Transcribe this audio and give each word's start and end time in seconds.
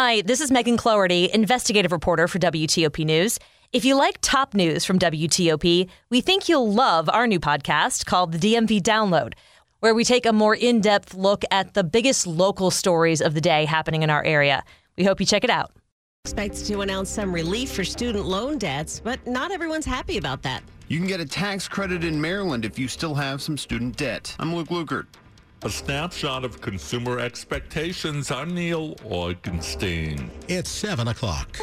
Hi, 0.00 0.20
this 0.20 0.40
is 0.40 0.52
Megan 0.52 0.76
Cloherty, 0.76 1.28
investigative 1.34 1.90
reporter 1.90 2.28
for 2.28 2.38
WTOP 2.38 3.04
News. 3.04 3.36
If 3.72 3.84
you 3.84 3.96
like 3.96 4.18
top 4.20 4.54
news 4.54 4.84
from 4.84 4.96
WTOP, 4.96 5.88
we 6.08 6.20
think 6.20 6.48
you'll 6.48 6.72
love 6.72 7.08
our 7.08 7.26
new 7.26 7.40
podcast 7.40 8.06
called 8.06 8.30
the 8.30 8.38
DMV 8.38 8.80
Download, 8.80 9.32
where 9.80 9.96
we 9.96 10.04
take 10.04 10.24
a 10.24 10.32
more 10.32 10.54
in 10.54 10.80
depth 10.80 11.14
look 11.14 11.42
at 11.50 11.74
the 11.74 11.82
biggest 11.82 12.28
local 12.28 12.70
stories 12.70 13.20
of 13.20 13.34
the 13.34 13.40
day 13.40 13.64
happening 13.64 14.04
in 14.04 14.08
our 14.08 14.22
area. 14.22 14.62
We 14.96 15.02
hope 15.02 15.18
you 15.18 15.26
check 15.26 15.42
it 15.42 15.50
out. 15.50 15.72
Expects 16.24 16.62
to 16.68 16.82
announce 16.82 17.10
some 17.10 17.34
relief 17.34 17.72
for 17.72 17.82
student 17.82 18.24
loan 18.24 18.56
debts, 18.56 19.00
but 19.00 19.26
not 19.26 19.50
everyone's 19.50 19.84
happy 19.84 20.16
about 20.16 20.42
that. 20.42 20.62
You 20.86 20.98
can 20.98 21.08
get 21.08 21.18
a 21.18 21.26
tax 21.26 21.66
credit 21.66 22.04
in 22.04 22.20
Maryland 22.20 22.64
if 22.64 22.78
you 22.78 22.86
still 22.86 23.16
have 23.16 23.42
some 23.42 23.58
student 23.58 23.96
debt. 23.96 24.36
I'm 24.38 24.54
Luke 24.54 24.68
Lukert. 24.68 25.06
A 25.64 25.68
snapshot 25.70 26.44
of 26.44 26.60
consumer 26.60 27.18
expectations. 27.18 28.30
I'm 28.30 28.54
Neil 28.54 28.94
Augenstein. 28.96 30.30
It's 30.46 30.70
7 30.70 31.08
o'clock. 31.08 31.58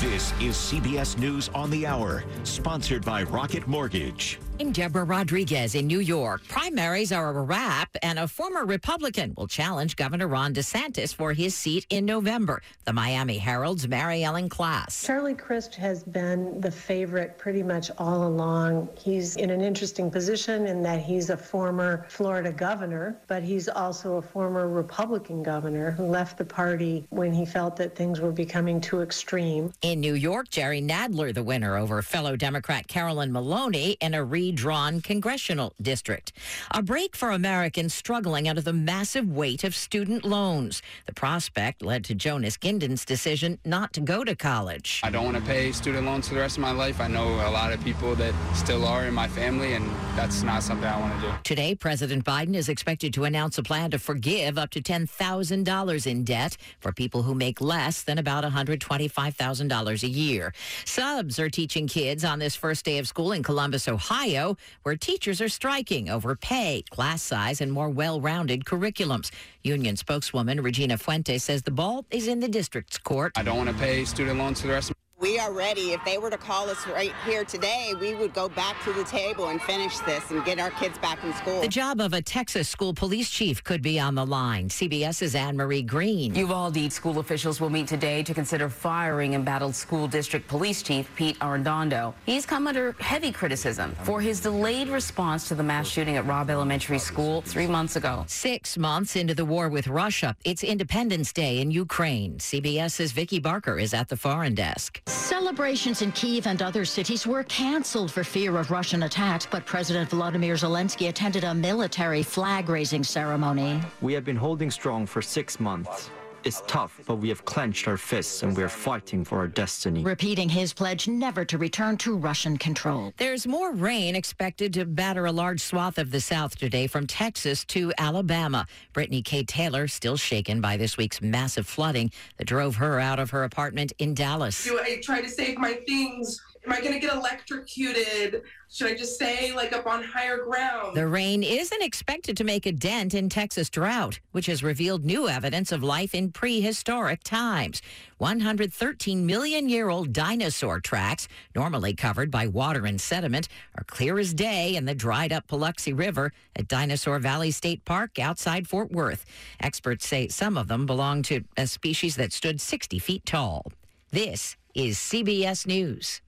This 0.00 0.32
is 0.40 0.56
CBS 0.56 1.16
News 1.16 1.48
on 1.54 1.70
the 1.70 1.86
Hour, 1.86 2.24
sponsored 2.42 3.04
by 3.04 3.22
Rocket 3.22 3.68
Mortgage. 3.68 4.40
I'm 4.58 4.72
Deborah 4.72 5.04
Rodriguez 5.04 5.74
in 5.74 5.86
New 5.86 5.98
York. 5.98 6.40
Primaries 6.48 7.12
are 7.12 7.28
a 7.28 7.42
wrap, 7.42 7.94
and 8.02 8.18
a 8.18 8.26
former 8.26 8.64
Republican 8.64 9.34
will 9.36 9.46
challenge 9.46 9.96
Governor 9.96 10.28
Ron 10.28 10.54
DeSantis 10.54 11.14
for 11.14 11.34
his 11.34 11.54
seat 11.54 11.84
in 11.90 12.06
November. 12.06 12.62
The 12.86 12.94
Miami 12.94 13.36
Herald's 13.36 13.86
Mary 13.86 14.24
Ellen 14.24 14.48
Klas. 14.48 15.04
Charlie 15.04 15.34
Crist 15.34 15.74
has 15.74 16.04
been 16.04 16.58
the 16.62 16.70
favorite 16.70 17.36
pretty 17.36 17.62
much 17.62 17.90
all 17.98 18.26
along. 18.26 18.88
He's 18.98 19.36
in 19.36 19.50
an 19.50 19.60
interesting 19.60 20.10
position 20.10 20.66
in 20.66 20.82
that 20.84 21.02
he's 21.02 21.28
a 21.28 21.36
former 21.36 22.06
Florida 22.08 22.50
governor, 22.50 23.20
but 23.26 23.42
he's 23.42 23.68
also 23.68 24.14
a 24.16 24.22
former 24.22 24.70
Republican 24.70 25.42
governor 25.42 25.90
who 25.90 26.06
left 26.06 26.38
the 26.38 26.46
party 26.46 27.06
when 27.10 27.30
he 27.30 27.44
felt 27.44 27.76
that 27.76 27.94
things 27.94 28.22
were 28.22 28.32
becoming 28.32 28.80
too 28.80 29.02
extreme. 29.02 29.70
In 29.82 30.00
New 30.00 30.14
York, 30.14 30.48
Jerry 30.48 30.80
Nadler, 30.80 31.34
the 31.34 31.42
winner 31.42 31.76
over 31.76 32.00
fellow 32.00 32.36
Democrat 32.36 32.88
Carolyn 32.88 33.30
Maloney 33.30 33.98
in 34.00 34.14
a 34.14 34.24
re 34.24 34.45
redrawn 34.46 35.00
congressional 35.00 35.72
district. 35.82 36.32
A 36.70 36.80
break 36.80 37.16
for 37.16 37.30
Americans 37.30 37.92
struggling 37.92 38.48
under 38.48 38.60
the 38.60 38.72
massive 38.72 39.28
weight 39.28 39.64
of 39.64 39.74
student 39.74 40.24
loans. 40.24 40.82
The 41.06 41.14
prospect 41.14 41.82
led 41.82 42.04
to 42.04 42.14
Jonas 42.14 42.56
Ginden's 42.56 43.04
decision 43.04 43.58
not 43.64 43.92
to 43.94 44.00
go 44.00 44.22
to 44.22 44.36
college. 44.36 45.00
I 45.02 45.10
don't 45.10 45.24
want 45.24 45.36
to 45.36 45.42
pay 45.42 45.72
student 45.72 46.06
loans 46.06 46.28
for 46.28 46.34
the 46.34 46.40
rest 46.40 46.58
of 46.58 46.62
my 46.62 46.70
life. 46.70 47.00
I 47.00 47.08
know 47.08 47.26
a 47.26 47.50
lot 47.50 47.72
of 47.72 47.82
people 47.82 48.14
that 48.16 48.34
still 48.54 48.84
are 48.84 49.06
in 49.06 49.14
my 49.14 49.26
family, 49.26 49.74
and 49.74 49.84
that's 50.16 50.44
not 50.44 50.62
something 50.62 50.86
I 50.86 51.00
want 51.00 51.20
to 51.20 51.26
do. 51.26 51.32
Today, 51.42 51.74
President 51.74 52.24
Biden 52.24 52.54
is 52.54 52.68
expected 52.68 53.12
to 53.14 53.24
announce 53.24 53.58
a 53.58 53.64
plan 53.64 53.90
to 53.90 53.98
forgive 53.98 54.58
up 54.58 54.70
to 54.70 54.80
$10,000 54.80 56.06
in 56.06 56.24
debt 56.24 56.56
for 56.78 56.92
people 56.92 57.22
who 57.24 57.34
make 57.34 57.60
less 57.60 58.04
than 58.04 58.18
about 58.18 58.44
$125,000 58.44 60.02
a 60.02 60.08
year. 60.08 60.54
Subs 60.84 61.40
are 61.40 61.50
teaching 61.50 61.88
kids 61.88 62.24
on 62.24 62.38
this 62.38 62.54
first 62.54 62.84
day 62.84 62.98
of 62.98 63.08
school 63.08 63.32
in 63.32 63.42
Columbus, 63.42 63.88
Ohio 63.88 64.35
Where 64.82 64.96
teachers 64.96 65.40
are 65.40 65.48
striking 65.48 66.10
over 66.10 66.36
pay, 66.36 66.82
class 66.90 67.22
size, 67.22 67.60
and 67.60 67.72
more 67.72 67.88
well 67.88 68.20
rounded 68.20 68.64
curriculums. 68.64 69.30
Union 69.62 69.96
spokeswoman 69.96 70.60
Regina 70.60 70.98
Fuentes 70.98 71.44
says 71.44 71.62
the 71.62 71.70
ball 71.70 72.04
is 72.10 72.28
in 72.28 72.40
the 72.40 72.48
district's 72.48 72.98
court. 72.98 73.32
I 73.36 73.42
don't 73.42 73.56
want 73.56 73.70
to 73.70 73.76
pay 73.76 74.04
student 74.04 74.38
loans 74.38 74.60
for 74.60 74.66
the 74.66 74.72
rest 74.74 74.90
of 74.90 74.96
we 75.26 75.38
are 75.38 75.52
ready. 75.52 75.92
If 75.92 76.04
they 76.04 76.18
were 76.18 76.30
to 76.30 76.36
call 76.36 76.68
us 76.68 76.86
right 76.86 77.12
here 77.24 77.44
today, 77.44 77.94
we 78.00 78.14
would 78.14 78.34
go 78.34 78.48
back 78.50 78.82
to 78.84 78.92
the 78.92 79.04
table 79.04 79.48
and 79.48 79.60
finish 79.62 79.98
this 80.00 80.30
and 80.30 80.44
get 80.44 80.58
our 80.58 80.70
kids 80.70 80.98
back 80.98 81.24
in 81.24 81.32
school. 81.34 81.62
The 81.62 81.68
job 81.68 82.00
of 82.00 82.12
a 82.12 82.20
Texas 82.20 82.68
school 82.68 82.92
police 82.92 83.30
chief 83.30 83.64
could 83.64 83.80
be 83.80 83.98
on 83.98 84.14
the 84.14 84.26
line. 84.26 84.68
CBS's 84.68 85.34
Anne 85.34 85.56
Marie 85.56 85.82
Green. 85.82 86.34
Uvalde 86.34 86.92
school 86.92 87.18
officials 87.18 87.60
will 87.60 87.70
meet 87.70 87.88
today 87.88 88.22
to 88.22 88.34
consider 88.34 88.68
firing 88.68 89.32
embattled 89.32 89.74
school 89.74 90.06
district 90.06 90.48
police 90.48 90.82
chief 90.82 91.10
Pete 91.16 91.38
Arredondo. 91.40 92.12
He's 92.26 92.44
come 92.44 92.66
under 92.66 92.92
heavy 93.00 93.32
criticism 93.32 93.96
for 94.02 94.20
his 94.20 94.40
delayed 94.40 94.88
response 94.88 95.48
to 95.48 95.54
the 95.54 95.62
mass 95.62 95.88
shooting 95.88 96.16
at 96.18 96.26
Robb 96.26 96.50
Elementary 96.50 96.98
School 96.98 97.40
three 97.40 97.66
months 97.66 97.96
ago. 97.96 98.24
Six 98.28 98.76
months 98.76 99.16
into 99.16 99.34
the 99.34 99.44
war 99.44 99.68
with 99.68 99.88
Russia, 99.88 100.36
it's 100.44 100.62
Independence 100.62 101.32
Day 101.32 101.60
in 101.60 101.70
Ukraine. 101.70 102.38
CBS's 102.38 103.12
Vicki 103.12 103.38
Barker 103.38 103.78
is 103.78 103.94
at 103.94 104.08
the 104.08 104.16
foreign 104.16 104.54
desk. 104.54 105.02
Celebrations 105.08 106.02
in 106.02 106.10
Kiev 106.12 106.46
and 106.46 106.60
other 106.62 106.84
cities 106.84 107.26
were 107.26 107.44
canceled 107.44 108.10
for 108.10 108.24
fear 108.24 108.56
of 108.56 108.70
Russian 108.70 109.04
attacks, 109.04 109.46
but 109.48 109.64
President 109.64 110.10
Volodymyr 110.10 110.58
Zelensky 110.58 111.08
attended 111.08 111.44
a 111.44 111.54
military 111.54 112.22
flag 112.22 112.68
raising 112.68 113.04
ceremony. 113.04 113.80
We 114.00 114.12
have 114.14 114.24
been 114.24 114.36
holding 114.36 114.70
strong 114.70 115.06
for 115.06 115.22
six 115.22 115.60
months 115.60 116.10
is 116.46 116.62
tough, 116.68 117.00
but 117.06 117.16
we 117.16 117.28
have 117.28 117.44
clenched 117.44 117.88
our 117.88 117.96
fists 117.96 118.44
and 118.44 118.56
we 118.56 118.62
are 118.62 118.68
fighting 118.68 119.24
for 119.24 119.38
our 119.38 119.48
destiny. 119.48 120.04
Repeating 120.04 120.48
his 120.48 120.72
pledge 120.72 121.08
never 121.08 121.44
to 121.44 121.58
return 121.58 121.96
to 121.98 122.16
Russian 122.16 122.56
control. 122.56 123.12
There's 123.16 123.48
more 123.48 123.72
rain 123.72 124.14
expected 124.14 124.72
to 124.74 124.84
batter 124.84 125.26
a 125.26 125.32
large 125.32 125.60
swath 125.60 125.98
of 125.98 126.12
the 126.12 126.20
South 126.20 126.56
today 126.56 126.86
from 126.86 127.08
Texas 127.08 127.64
to 127.66 127.92
Alabama. 127.98 128.64
Brittany 128.92 129.22
K. 129.22 129.42
Taylor 129.42 129.88
still 129.88 130.16
shaken 130.16 130.60
by 130.60 130.76
this 130.76 130.96
week's 130.96 131.20
massive 131.20 131.66
flooding 131.66 132.12
that 132.36 132.46
drove 132.46 132.76
her 132.76 133.00
out 133.00 133.18
of 133.18 133.30
her 133.30 133.42
apartment 133.42 133.92
in 133.98 134.14
Dallas. 134.14 134.62
Do 134.62 134.78
I 134.78 135.00
try 135.02 135.20
to 135.20 135.28
save 135.28 135.58
my 135.58 135.74
things 135.88 136.40
Am 136.66 136.72
I 136.72 136.80
going 136.80 136.94
to 136.94 136.98
get 136.98 137.14
electrocuted? 137.14 138.42
Should 138.68 138.88
I 138.88 138.94
just 138.96 139.14
stay 139.14 139.52
like 139.54 139.72
up 139.72 139.86
on 139.86 140.02
higher 140.02 140.38
ground? 140.42 140.96
The 140.96 141.06
rain 141.06 141.44
isn't 141.44 141.80
expected 141.80 142.36
to 142.38 142.44
make 142.44 142.66
a 142.66 142.72
dent 142.72 143.14
in 143.14 143.28
Texas 143.28 143.70
drought, 143.70 144.18
which 144.32 144.46
has 144.46 144.64
revealed 144.64 145.04
new 145.04 145.28
evidence 145.28 145.70
of 145.70 145.84
life 145.84 146.12
in 146.12 146.32
prehistoric 146.32 147.22
times. 147.22 147.82
113 148.18 149.24
million 149.24 149.68
year 149.68 149.88
old 149.88 150.12
dinosaur 150.12 150.80
tracks, 150.80 151.28
normally 151.54 151.94
covered 151.94 152.32
by 152.32 152.48
water 152.48 152.84
and 152.84 153.00
sediment, 153.00 153.46
are 153.78 153.84
clear 153.84 154.18
as 154.18 154.34
day 154.34 154.74
in 154.74 154.86
the 154.86 154.94
dried 154.94 155.32
up 155.32 155.46
Paluxy 155.46 155.96
River 155.96 156.32
at 156.56 156.66
Dinosaur 156.66 157.20
Valley 157.20 157.52
State 157.52 157.84
Park 157.84 158.18
outside 158.18 158.66
Fort 158.66 158.90
Worth. 158.90 159.24
Experts 159.60 160.04
say 160.04 160.26
some 160.26 160.58
of 160.58 160.66
them 160.66 160.84
belong 160.84 161.22
to 161.22 161.44
a 161.56 161.68
species 161.68 162.16
that 162.16 162.32
stood 162.32 162.60
60 162.60 162.98
feet 162.98 163.24
tall. 163.24 163.70
This 164.10 164.56
is 164.74 164.98
CBS 164.98 165.64
News. 165.64 166.22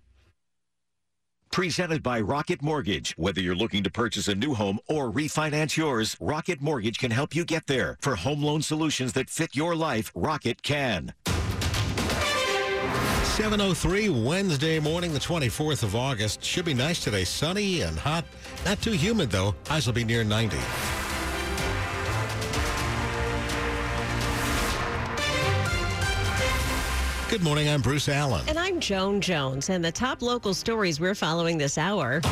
Presented 1.58 2.04
by 2.04 2.20
Rocket 2.20 2.62
Mortgage. 2.62 3.14
Whether 3.16 3.40
you're 3.40 3.56
looking 3.56 3.82
to 3.82 3.90
purchase 3.90 4.28
a 4.28 4.34
new 4.36 4.54
home 4.54 4.78
or 4.86 5.10
refinance 5.10 5.76
yours, 5.76 6.16
Rocket 6.20 6.60
Mortgage 6.60 7.00
can 7.00 7.10
help 7.10 7.34
you 7.34 7.44
get 7.44 7.66
there. 7.66 7.98
For 8.00 8.14
home 8.14 8.44
loan 8.44 8.62
solutions 8.62 9.12
that 9.14 9.28
fit 9.28 9.56
your 9.56 9.74
life, 9.74 10.12
Rocket 10.14 10.62
can. 10.62 11.14
703 13.24 14.08
Wednesday 14.08 14.78
morning, 14.78 15.12
the 15.12 15.18
24th 15.18 15.82
of 15.82 15.96
August. 15.96 16.44
Should 16.44 16.64
be 16.64 16.74
nice 16.74 17.02
today. 17.02 17.24
Sunny 17.24 17.80
and 17.80 17.98
hot. 17.98 18.24
Not 18.64 18.80
too 18.80 18.92
humid, 18.92 19.28
though. 19.28 19.56
Highs 19.66 19.88
will 19.88 19.94
be 19.94 20.04
near 20.04 20.22
90. 20.22 20.56
Good 27.28 27.42
morning. 27.42 27.68
I'm 27.68 27.82
Bruce 27.82 28.08
Allen. 28.08 28.42
And 28.48 28.58
I'm 28.58 28.80
Joan 28.80 29.20
Jones. 29.20 29.68
And 29.68 29.84
the 29.84 29.92
top 29.92 30.22
local 30.22 30.54
stories 30.54 30.98
we're 30.98 31.14
following 31.14 31.58
this 31.58 31.76
hour. 31.76 32.22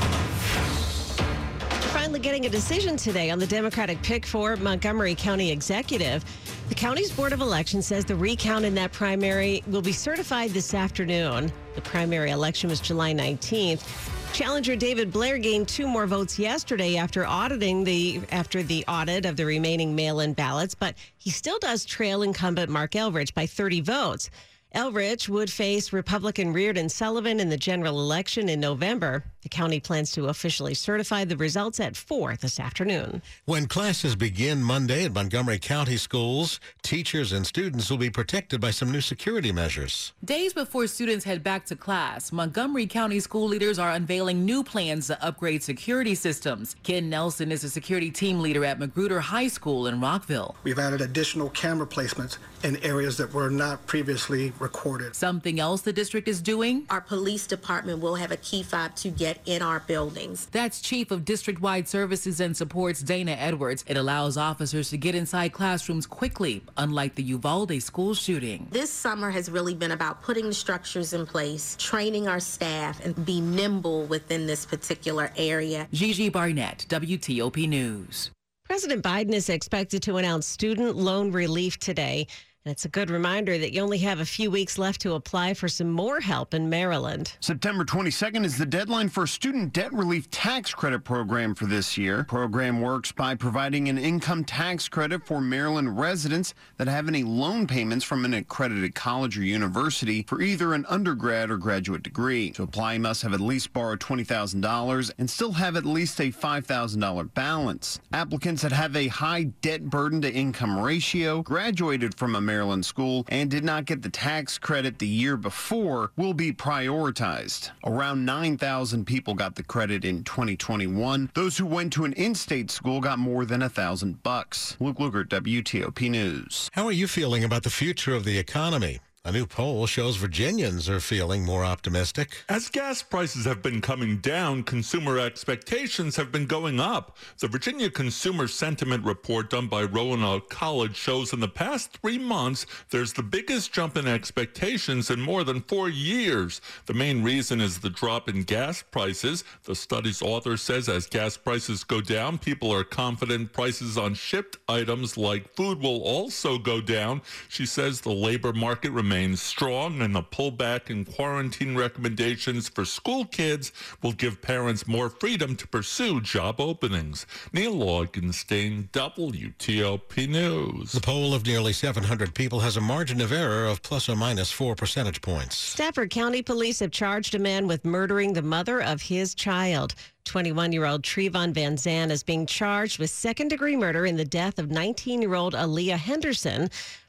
Finally 1.92 2.20
getting 2.20 2.46
a 2.46 2.48
decision 2.48 2.96
today 2.96 3.28
on 3.28 3.38
the 3.38 3.46
Democratic 3.46 4.02
pick 4.02 4.24
for 4.24 4.56
Montgomery 4.56 5.14
County 5.14 5.50
Executive. 5.50 6.24
The 6.70 6.74
county's 6.74 7.12
Board 7.12 7.34
of 7.34 7.42
Elections 7.42 7.86
says 7.86 8.06
the 8.06 8.16
recount 8.16 8.64
in 8.64 8.74
that 8.76 8.90
primary 8.90 9.62
will 9.66 9.82
be 9.82 9.92
certified 9.92 10.52
this 10.52 10.72
afternoon. 10.72 11.52
The 11.74 11.82
primary 11.82 12.30
election 12.30 12.70
was 12.70 12.80
July 12.80 13.12
19th. 13.12 13.84
Challenger 14.32 14.76
David 14.76 15.12
Blair 15.12 15.36
gained 15.36 15.68
two 15.68 15.86
more 15.86 16.06
votes 16.06 16.38
yesterday 16.38 16.96
after 16.96 17.26
auditing 17.26 17.84
the 17.84 18.22
after 18.32 18.62
the 18.62 18.82
audit 18.88 19.26
of 19.26 19.36
the 19.36 19.44
remaining 19.44 19.94
mail-in 19.94 20.32
ballots, 20.32 20.74
but 20.74 20.94
he 21.18 21.28
still 21.28 21.58
does 21.58 21.84
trail 21.84 22.22
incumbent 22.22 22.70
Mark 22.70 22.92
Elrich 22.92 23.34
by 23.34 23.44
30 23.44 23.82
votes. 23.82 24.30
Elrich 24.74 25.28
would 25.28 25.50
face 25.50 25.92
Republican 25.92 26.52
Reardon 26.52 26.88
Sullivan 26.88 27.40
in 27.40 27.48
the 27.48 27.56
general 27.56 28.00
election 28.00 28.48
in 28.48 28.60
November. 28.60 29.24
The 29.40 29.48
county 29.48 29.78
plans 29.78 30.10
to 30.12 30.26
officially 30.26 30.74
certify 30.74 31.24
the 31.24 31.36
results 31.36 31.78
at 31.78 31.96
4 31.96 32.36
this 32.36 32.58
afternoon. 32.58 33.22
When 33.44 33.68
classes 33.68 34.16
begin 34.16 34.60
Monday 34.60 35.04
at 35.04 35.14
Montgomery 35.14 35.60
County 35.60 35.96
schools, 35.96 36.58
teachers 36.82 37.32
and 37.32 37.46
students 37.46 37.88
will 37.88 37.96
be 37.96 38.10
protected 38.10 38.60
by 38.60 38.72
some 38.72 38.90
new 38.90 39.00
security 39.00 39.52
measures. 39.52 40.12
Days 40.24 40.52
before 40.52 40.88
students 40.88 41.24
head 41.24 41.44
back 41.44 41.64
to 41.66 41.76
class, 41.76 42.32
Montgomery 42.32 42.86
County 42.86 43.20
school 43.20 43.46
leaders 43.46 43.78
are 43.78 43.92
unveiling 43.92 44.44
new 44.44 44.64
plans 44.64 45.06
to 45.06 45.24
upgrade 45.24 45.62
security 45.62 46.16
systems. 46.16 46.74
Ken 46.82 47.08
Nelson 47.08 47.52
is 47.52 47.62
a 47.62 47.70
security 47.70 48.10
team 48.10 48.40
leader 48.40 48.64
at 48.64 48.80
Magruder 48.80 49.20
High 49.20 49.48
School 49.48 49.86
in 49.86 50.00
Rockville. 50.00 50.56
We've 50.64 50.80
added 50.80 51.00
additional 51.00 51.50
camera 51.50 51.86
placements 51.86 52.38
in 52.64 52.76
areas 52.82 53.16
that 53.18 53.32
were 53.32 53.48
not 53.48 53.86
previously 53.86 54.52
recorded. 54.60 55.14
Something 55.14 55.60
else 55.60 55.82
the 55.82 55.92
district 55.92 56.28
is 56.28 56.40
doing? 56.42 56.86
Our 56.90 57.00
police 57.00 57.46
department 57.46 58.00
will 58.00 58.14
have 58.16 58.30
a 58.30 58.36
key 58.36 58.62
fob 58.62 58.94
to 58.96 59.10
get 59.10 59.40
in 59.46 59.62
our 59.62 59.80
buildings. 59.80 60.46
That's 60.52 60.80
Chief 60.80 61.10
of 61.10 61.24
District 61.24 61.60
Wide 61.60 61.88
Services 61.88 62.40
and 62.40 62.56
Supports 62.56 63.02
Dana 63.02 63.32
Edwards. 63.32 63.84
It 63.86 63.96
allows 63.96 64.36
officers 64.36 64.90
to 64.90 64.96
get 64.96 65.14
inside 65.14 65.52
classrooms 65.52 66.06
quickly, 66.06 66.62
unlike 66.76 67.14
the 67.14 67.22
Uvalde 67.22 67.82
school 67.82 68.14
shooting. 68.14 68.66
This 68.70 68.90
summer 68.90 69.30
has 69.30 69.50
really 69.50 69.74
been 69.74 69.92
about 69.92 70.22
putting 70.22 70.46
the 70.46 70.54
structures 70.54 71.12
in 71.12 71.26
place, 71.26 71.76
training 71.78 72.28
our 72.28 72.40
staff, 72.40 73.04
and 73.04 73.24
be 73.24 73.40
nimble 73.40 74.04
within 74.06 74.46
this 74.46 74.66
particular 74.66 75.30
area. 75.36 75.88
Gigi 75.92 76.28
Barnett, 76.28 76.86
WTOP 76.88 77.68
News. 77.68 78.30
President 78.64 79.04
Biden 79.04 79.32
is 79.32 79.48
expected 79.48 80.02
to 80.02 80.16
announce 80.16 80.44
student 80.44 80.96
loan 80.96 81.30
relief 81.30 81.78
today. 81.78 82.26
And 82.66 82.72
it's 82.72 82.84
a 82.84 82.88
good 82.88 83.10
reminder 83.10 83.56
that 83.58 83.72
you 83.72 83.80
only 83.80 83.98
have 83.98 84.18
a 84.18 84.24
few 84.24 84.50
weeks 84.50 84.76
left 84.76 85.00
to 85.02 85.14
apply 85.14 85.54
for 85.54 85.68
some 85.68 85.88
more 85.88 86.18
help 86.18 86.52
in 86.52 86.68
Maryland. 86.68 87.36
September 87.38 87.84
22nd 87.84 88.44
is 88.44 88.58
the 88.58 88.66
deadline 88.66 89.08
for 89.08 89.22
a 89.22 89.28
student 89.28 89.72
debt 89.72 89.92
relief 89.92 90.28
tax 90.32 90.74
credit 90.74 91.04
program 91.04 91.54
for 91.54 91.66
this 91.66 91.96
year. 91.96 92.24
Program 92.24 92.80
works 92.80 93.12
by 93.12 93.36
providing 93.36 93.88
an 93.88 93.98
income 93.98 94.42
tax 94.42 94.88
credit 94.88 95.24
for 95.24 95.40
Maryland 95.40 95.96
residents 95.96 96.54
that 96.76 96.88
have 96.88 97.06
any 97.06 97.22
loan 97.22 97.68
payments 97.68 98.04
from 98.04 98.24
an 98.24 98.34
accredited 98.34 98.96
college 98.96 99.38
or 99.38 99.44
university 99.44 100.24
for 100.24 100.42
either 100.42 100.74
an 100.74 100.84
undergrad 100.88 101.52
or 101.52 101.58
graduate 101.58 102.02
degree. 102.02 102.50
To 102.50 102.64
apply, 102.64 102.94
you 102.94 103.00
must 103.00 103.22
have 103.22 103.32
at 103.32 103.38
least 103.38 103.72
borrowed 103.72 104.00
$20,000 104.00 105.12
and 105.18 105.30
still 105.30 105.52
have 105.52 105.76
at 105.76 105.86
least 105.86 106.18
a 106.18 106.32
$5,000 106.32 107.32
balance. 107.32 108.00
Applicants 108.12 108.62
that 108.62 108.72
have 108.72 108.96
a 108.96 109.06
high 109.06 109.44
debt 109.44 109.84
burden 109.84 110.20
to 110.22 110.34
income 110.34 110.76
ratio, 110.76 111.42
graduated 111.42 112.18
from 112.18 112.34
a 112.34 112.40
school 112.82 113.24
and 113.28 113.50
did 113.50 113.64
not 113.64 113.84
get 113.84 114.02
the 114.02 114.08
tax 114.08 114.58
credit 114.58 114.98
the 114.98 115.06
year 115.06 115.36
before 115.36 116.10
will 116.16 116.34
be 116.34 116.52
prioritized. 116.52 117.70
Around 117.84 118.24
9,000 118.24 119.06
people 119.06 119.34
got 119.34 119.54
the 119.54 119.62
credit 119.62 120.04
in 120.04 120.24
2021. 120.24 121.30
Those 121.34 121.58
who 121.58 121.66
went 121.66 121.92
to 121.94 122.04
an 122.04 122.12
in-state 122.14 122.70
school 122.70 123.00
got 123.00 123.18
more 123.18 123.44
than 123.44 123.62
a 123.62 123.68
thousand 123.68 124.22
bucks. 124.22 124.76
Luke 124.80 124.98
Lukert, 124.98 125.28
WTOP 125.28 126.10
News. 126.10 126.70
How 126.72 126.86
are 126.86 126.92
you 126.92 127.06
feeling 127.06 127.44
about 127.44 127.62
the 127.62 127.70
future 127.70 128.14
of 128.14 128.24
the 128.24 128.38
economy? 128.38 129.00
A 129.26 129.32
new 129.32 129.44
poll 129.44 129.88
shows 129.88 130.14
Virginians 130.14 130.88
are 130.88 131.00
feeling 131.00 131.44
more 131.44 131.64
optimistic. 131.64 132.44
As 132.48 132.68
gas 132.68 133.02
prices 133.02 133.44
have 133.44 133.60
been 133.60 133.80
coming 133.80 134.18
down, 134.18 134.62
consumer 134.62 135.18
expectations 135.18 136.14
have 136.14 136.30
been 136.30 136.46
going 136.46 136.78
up. 136.78 137.16
The 137.40 137.48
Virginia 137.48 137.90
Consumer 137.90 138.46
Sentiment 138.46 139.04
Report 139.04 139.50
done 139.50 139.66
by 139.66 139.82
Roanoke 139.82 140.48
College 140.48 140.94
shows 140.94 141.32
in 141.32 141.40
the 141.40 141.48
past 141.48 141.98
three 142.00 142.18
months 142.18 142.66
there's 142.90 143.12
the 143.14 143.24
biggest 143.24 143.72
jump 143.72 143.96
in 143.96 144.06
expectations 144.06 145.10
in 145.10 145.20
more 145.20 145.42
than 145.42 145.62
four 145.62 145.88
years. 145.88 146.60
The 146.84 146.94
main 146.94 147.24
reason 147.24 147.60
is 147.60 147.80
the 147.80 147.90
drop 147.90 148.28
in 148.28 148.44
gas 148.44 148.80
prices. 148.80 149.42
The 149.64 149.74
study's 149.74 150.22
author 150.22 150.56
says 150.56 150.88
as 150.88 151.08
gas 151.08 151.36
prices 151.36 151.82
go 151.82 152.00
down, 152.00 152.38
people 152.38 152.72
are 152.72 152.84
confident 152.84 153.52
prices 153.52 153.98
on 153.98 154.14
shipped 154.14 154.58
items 154.68 155.16
like 155.16 155.52
food 155.56 155.80
will 155.80 156.00
also 156.02 156.58
go 156.58 156.80
down. 156.80 157.22
She 157.48 157.66
says 157.66 158.00
the 158.00 158.12
labor 158.12 158.52
market 158.52 158.92
remains 158.92 159.15
remains 159.16 159.40
strong, 159.40 160.02
and 160.02 160.14
the 160.14 160.22
pullback 160.22 160.90
in 160.90 161.02
quarantine 161.02 161.74
recommendations 161.74 162.68
for 162.68 162.84
school 162.84 163.24
kids 163.24 163.72
will 164.02 164.12
give 164.12 164.42
parents 164.42 164.86
more 164.86 165.08
freedom 165.08 165.56
to 165.56 165.66
pursue 165.66 166.20
job 166.20 166.60
openings. 166.60 167.26
Neil 167.50 167.72
Augenstein, 167.76 168.90
WTOP 168.90 170.28
News. 170.28 170.92
The 170.92 171.00
poll 171.00 171.32
of 171.32 171.46
nearly 171.46 171.72
700 171.72 172.34
people 172.34 172.60
has 172.60 172.76
a 172.76 172.80
margin 172.82 173.22
of 173.22 173.32
error 173.32 173.64
of 173.64 173.82
plus 173.82 174.06
or 174.06 174.16
minus 174.16 174.52
four 174.52 174.74
percentage 174.74 175.22
points. 175.22 175.56
Stafford 175.56 176.10
County 176.10 176.42
Police 176.42 176.80
have 176.80 176.90
charged 176.90 177.34
a 177.34 177.38
man 177.38 177.66
with 177.66 177.86
murdering 177.86 178.34
the 178.34 178.42
mother 178.42 178.82
of 178.82 179.00
his 179.00 179.34
child. 179.34 179.94
21 180.26 180.72
year 180.72 180.84
old 180.84 181.02
Trevon 181.02 181.54
Van 181.54 181.78
Zan 181.78 182.10
is 182.10 182.22
being 182.22 182.44
charged 182.44 182.98
with 182.98 183.08
second 183.08 183.48
degree 183.48 183.76
murder 183.76 184.04
in 184.04 184.16
the 184.16 184.24
death 184.24 184.58
of 184.58 184.70
19 184.70 185.22
year 185.22 185.34
old 185.34 185.54
Aaliyah 185.54 185.96
Henderson. 185.96 186.68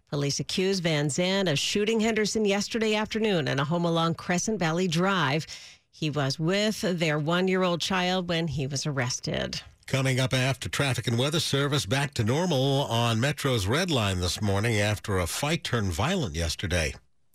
Police 0.09 0.39
accused 0.39 0.83
Van 0.83 1.09
Zandt 1.09 1.50
of 1.50 1.59
shooting 1.59 2.00
Henderson 2.00 2.45
yesterday 2.45 2.95
afternoon 2.95 3.50
in 3.50 3.59
a 3.59 3.65
home 3.65 3.83
along 3.83 4.15
Crescent 4.15 4.57
Valley 4.57 4.88
Drive. 4.88 5.45
He 5.92 6.09
was 6.09 6.39
with 6.39 6.80
their 6.81 7.19
one 7.19 7.50
year 7.50 7.63
old 7.63 7.81
child 7.81 8.30
when 8.30 8.48
he 8.48 8.68
was 8.68 8.86
arrested. 8.86 9.62
Coming 9.86 10.19
up 10.19 10.33
after 10.33 10.69
traffic 10.69 11.07
and 11.07 11.18
weather 11.18 11.42
service 11.42 11.86
back 11.86 12.13
to 12.13 12.24
normal 12.24 12.86
on 12.86 13.19
Metro's 13.19 13.68
Red 13.68 13.92
Line 13.92 14.21
this 14.21 14.42
morning 14.42 14.80
after 14.80 15.18
a 15.18 15.27
fight 15.27 15.65
turned 15.65 15.92
violent 15.92 16.36
yesterday. 16.36 16.94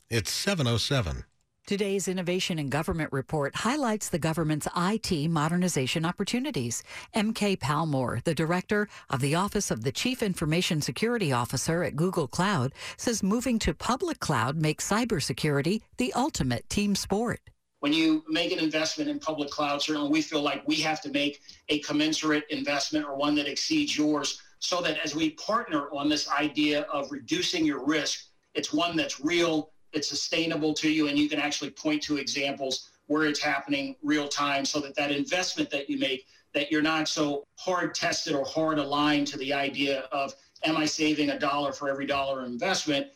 It's 0.08 0.30
707. 0.32 1.24
Today's 1.72 2.06
Innovation 2.06 2.58
in 2.58 2.69
Government 2.69 3.10
report 3.14 3.56
highlights 3.56 4.10
the 4.10 4.19
government's 4.19 4.69
IT 4.76 5.30
modernization 5.30 6.04
opportunities. 6.04 6.82
MK 7.16 7.60
Palmore, 7.60 8.22
the 8.24 8.34
director 8.34 8.90
of 9.08 9.22
the 9.22 9.34
Office 9.34 9.70
of 9.70 9.82
the 9.82 9.90
Chief 9.90 10.22
Information 10.22 10.82
Security 10.82 11.32
Officer 11.32 11.82
at 11.82 11.96
Google 11.96 12.28
Cloud, 12.28 12.74
says 12.98 13.22
moving 13.22 13.58
to 13.60 13.72
public 13.72 14.20
cloud 14.20 14.54
makes 14.54 14.86
cybersecurity 14.86 15.80
the 15.96 16.12
ultimate 16.12 16.69
team 16.69 16.94
sport. 16.94 17.40
When 17.80 17.94
you 17.94 18.22
make 18.28 18.52
an 18.52 18.58
investment 18.58 19.08
in 19.08 19.19
public 19.19 19.48
cloud, 19.48 19.80
certainly 19.80 20.10
we 20.10 20.20
feel 20.20 20.42
like 20.42 20.69
we 20.69 20.76
have 20.82 21.00
to 21.00 21.08
make 21.08 21.40
a 21.70 21.78
commensurate 21.78 22.44
investment 22.50 23.06
or 23.06 23.16
one 23.16 23.34
that 23.36 23.48
exceeds 23.48 23.96
yours 23.96 24.42
so 24.58 24.82
that 24.82 24.98
as 25.02 25.14
we 25.14 25.30
partner 25.30 25.88
on 25.90 26.10
this 26.10 26.28
idea 26.28 26.82
of 26.92 27.10
reducing 27.10 27.64
your 27.64 27.82
risk, 27.82 28.26
it's 28.52 28.74
one 28.74 28.94
that's 28.94 29.24
real 29.24 29.70
it's 29.93 30.09
sustainable 30.09 30.75
to 30.75 30.91
you 30.91 31.09
and 31.09 31.19
you 31.19 31.29
can 31.29 31.39
actually 31.39 31.71
point 31.71 32.03
to 32.03 32.17
examples 32.17 32.91
where 33.06 33.25
it's 33.25 33.43
happening 33.43 33.97
real 34.03 34.29
time 34.29 34.65
so 34.65 34.81
that 34.81 34.94
that 34.94 35.11
investment 35.11 35.71
that 35.71 35.89
you 35.89 35.99
make 35.99 36.27
that 36.55 36.71
you're 36.71 36.83
not 36.83 37.09
so 37.09 37.47
hard 37.56 37.94
tested 37.94 38.35
or 38.35 38.44
hard 38.44 38.79
aligned 38.79 39.27
to 39.27 39.39
the 39.39 39.53
idea 39.53 40.00
of 40.12 40.35
am 40.65 40.77
i 40.77 40.85
saving 40.85 41.31
a 41.31 41.39
dollar 41.39 41.73
for 41.73 41.89
every 41.89 42.06
dollar 42.06 42.44
investment 42.44 43.06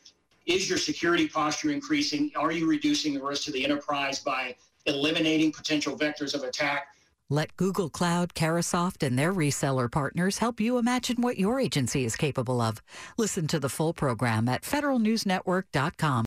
is 0.46 0.69
your 0.69 0.78
security 0.78 1.28
posture 1.28 1.70
increasing 1.70 2.31
are 2.37 2.52
you 2.52 2.69
reducing 2.69 3.14
the 3.14 3.23
risk 3.23 3.44
to 3.44 3.52
the 3.52 3.64
enterprise 3.64 4.20
by 4.20 4.55
eliminating 4.87 5.52
potential 5.52 5.96
vectors 5.99 6.34
of 6.34 6.43
attack 6.43 6.88
let 7.28 7.56
Google 7.56 7.90
Cloud, 7.90 8.34
Carahsoft, 8.34 9.05
and 9.05 9.19
their 9.19 9.32
reseller 9.32 9.90
partners 9.90 10.38
help 10.38 10.61
you 10.61 10.78
imagine 10.78 11.20
what 11.20 11.40
your 11.40 11.58
agency 11.58 12.05
is 12.05 12.14
capable 12.14 12.61
of. 12.61 12.81
Listen 13.19 13.49
to 13.49 13.58
the 13.58 13.69
full 13.69 13.93
program 13.93 14.49
at 14.49 14.62
federalnewsnetwork.com. 14.62 16.14